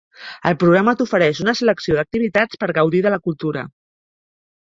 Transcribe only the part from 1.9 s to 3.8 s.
d'activitats per gaudir de la cultura.